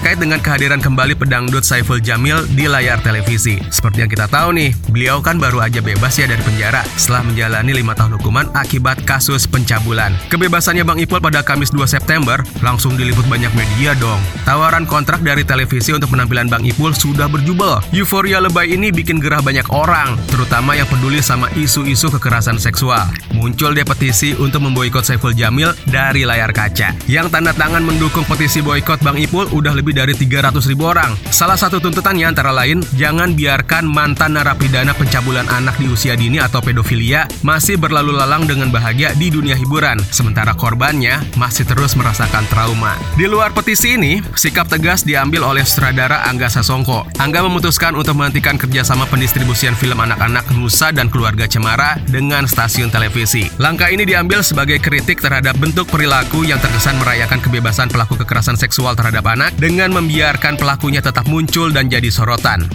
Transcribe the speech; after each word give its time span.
terkait 0.00 0.16
dengan 0.16 0.40
kehadiran 0.40 0.80
kembali 0.80 1.12
pedangdut 1.12 1.60
Saiful 1.60 2.00
Jamil 2.00 2.48
di 2.56 2.64
layar 2.64 3.04
televisi. 3.04 3.60
Seperti 3.68 4.00
yang 4.00 4.08
kita 4.08 4.32
tahu 4.32 4.56
nih, 4.56 4.72
beliau 4.88 5.20
kan 5.20 5.36
baru 5.36 5.60
aja 5.60 5.84
bebas 5.84 6.16
ya 6.16 6.24
dari 6.24 6.40
penjara 6.40 6.80
setelah 6.96 7.28
menjalani 7.28 7.76
lima 7.76 7.92
tahun 7.92 8.16
hukuman 8.16 8.48
akibat 8.56 9.04
kasus 9.04 9.44
pencabulan. 9.44 10.16
Kebebasannya 10.32 10.88
Bang 10.88 11.04
Ipul 11.04 11.20
pada 11.20 11.44
Kamis 11.44 11.68
2 11.68 11.84
September 11.84 12.40
langsung 12.64 12.96
diliput 12.96 13.28
banyak 13.28 13.52
media 13.52 13.92
dong. 14.00 14.16
Tawaran 14.48 14.88
kontrak 14.88 15.20
dari 15.20 15.44
televisi 15.44 15.92
untuk 15.92 16.16
penampilan 16.16 16.48
Bang 16.48 16.64
Ipul 16.64 16.96
sudah 16.96 17.28
berjubel. 17.28 17.84
Euforia 17.92 18.40
lebay 18.40 18.72
ini 18.72 18.88
bikin 18.88 19.20
gerah 19.20 19.44
banyak 19.44 19.68
orang, 19.68 20.16
terutama 20.32 20.80
yang 20.80 20.88
peduli 20.88 21.20
sama 21.20 21.52
isu-isu 21.60 22.08
kekerasan 22.08 22.56
seksual. 22.56 23.04
Muncul 23.36 23.76
deh 23.76 23.84
petisi 23.84 24.32
untuk 24.32 24.64
memboikot 24.64 25.04
Saiful 25.04 25.36
Jamil 25.36 25.76
dari 25.92 26.24
layar 26.24 26.56
kaca. 26.56 26.96
Yang 27.04 27.36
tanda 27.36 27.52
tangan 27.52 27.84
mendukung 27.84 28.24
petisi 28.24 28.64
boykot 28.64 29.04
Bang 29.04 29.20
Ipul 29.20 29.44
udah 29.52 29.76
lebih 29.76 29.89
dari 29.92 30.14
300 30.14 30.70
ribu 30.70 30.88
orang. 30.88 31.14
Salah 31.30 31.58
satu 31.58 31.82
tuntutannya 31.82 32.28
antara 32.28 32.50
lain, 32.50 32.82
jangan 32.96 33.34
biarkan 33.34 33.86
mantan 33.86 34.38
narapidana 34.38 34.94
pencabulan 34.96 35.46
anak 35.50 35.76
di 35.78 35.90
usia 35.90 36.14
dini 36.14 36.40
atau 36.40 36.62
pedofilia 36.62 37.26
masih 37.40 37.76
berlalu 37.80 38.14
lalang 38.16 38.44
dengan 38.44 38.68
bahagia 38.68 39.12
di 39.16 39.32
dunia 39.32 39.56
hiburan, 39.56 39.98
sementara 40.12 40.52
korbannya 40.52 41.20
masih 41.36 41.64
terus 41.64 41.96
merasakan 41.96 42.44
trauma. 42.48 42.96
Di 43.16 43.26
luar 43.26 43.54
petisi 43.54 43.96
ini, 43.96 44.22
sikap 44.36 44.68
tegas 44.68 45.02
diambil 45.02 45.44
oleh 45.46 45.64
sutradara 45.66 46.26
Angga 46.28 46.48
Sasongko. 46.52 47.06
Angga 47.20 47.44
memutuskan 47.44 47.96
untuk 47.96 48.16
menghentikan 48.16 48.56
kerjasama 48.60 49.08
pendistribusian 49.08 49.76
film 49.76 49.98
anak-anak 50.00 50.46
Nusa 50.54 50.92
dan 50.92 51.08
Keluarga 51.08 51.48
Cemara 51.48 51.96
dengan 52.08 52.44
stasiun 52.44 52.88
televisi. 52.92 53.48
Langkah 53.56 53.88
ini 53.88 54.04
diambil 54.04 54.44
sebagai 54.44 54.78
kritik 54.78 55.18
terhadap 55.20 55.56
bentuk 55.56 55.88
perilaku 55.88 56.44
yang 56.44 56.60
terkesan 56.60 56.98
merayakan 57.00 57.40
kebebasan 57.40 57.88
pelaku 57.88 58.16
kekerasan 58.20 58.56
seksual 58.56 58.92
terhadap 58.94 59.24
anak 59.26 59.54
dengan 59.70 59.94
membiarkan 59.94 60.58
pelakunya 60.58 60.98
tetap 60.98 61.30
muncul 61.30 61.70
dan 61.70 61.86
jadi 61.86 62.10
sorotan. 62.10 62.66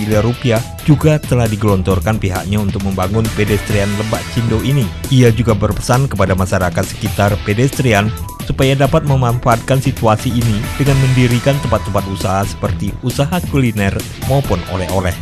miliar 0.00 0.24
rupiah 0.24 0.64
juga 0.88 1.20
telah 1.20 1.44
digelontorkan 1.44 2.16
pihaknya 2.16 2.56
untuk 2.56 2.88
membangun 2.88 3.28
pedestrian 3.36 3.92
Lebak 4.00 4.24
Cindo 4.32 4.64
ini. 4.64 4.88
Ia 5.12 5.28
juga 5.28 5.52
berpesan 5.52 6.08
kepada 6.08 6.32
masyarakat 6.32 6.84
sekitar 6.88 7.36
pedestrian 7.44 8.08
supaya 8.50 8.74
dapat 8.74 9.06
memanfaatkan 9.06 9.78
situasi 9.78 10.34
ini 10.34 10.58
dengan 10.74 10.98
mendirikan 10.98 11.54
tempat-tempat 11.62 12.02
usaha 12.10 12.42
seperti 12.42 12.90
usaha 13.06 13.38
kuliner 13.54 13.94
maupun 14.26 14.58
oleh-oleh. 14.74 15.14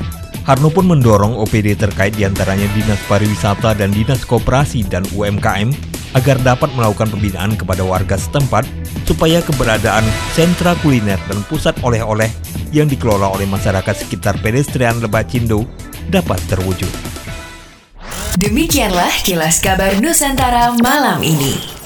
Harno 0.48 0.72
pun 0.72 0.88
mendorong 0.88 1.36
OPD 1.36 1.76
terkait 1.76 2.16
di 2.16 2.24
antaranya 2.24 2.64
Dinas 2.72 2.96
Pariwisata 3.04 3.76
dan 3.76 3.92
Dinas 3.92 4.24
Koperasi 4.24 4.80
dan 4.88 5.04
UMKM 5.12 5.76
agar 6.16 6.40
dapat 6.40 6.72
melakukan 6.72 7.12
pembinaan 7.12 7.52
kepada 7.52 7.84
warga 7.84 8.16
setempat 8.16 8.64
supaya 9.04 9.44
keberadaan 9.44 10.08
sentra 10.32 10.72
kuliner 10.80 11.20
dan 11.28 11.44
pusat 11.52 11.76
oleh-oleh 11.84 12.32
yang 12.72 12.88
dikelola 12.88 13.28
oleh 13.28 13.44
masyarakat 13.44 14.08
sekitar 14.08 14.40
pedestrian 14.40 14.96
Lebak 15.04 15.28
Cindo 15.28 15.68
dapat 16.08 16.40
terwujud. 16.48 16.88
Demikianlah 18.40 19.12
kilas 19.20 19.60
kabar 19.60 20.00
Nusantara 20.00 20.72
malam 20.80 21.20
ini. 21.20 21.77